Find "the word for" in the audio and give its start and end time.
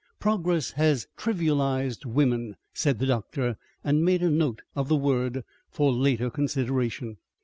4.87-5.93